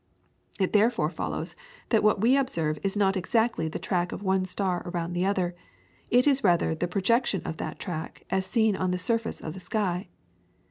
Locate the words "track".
3.77-4.11, 7.77-8.25